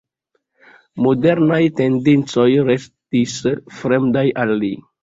[1.07, 3.39] Modernaj tendencoj restis
[3.81, 4.77] fremdaj al li.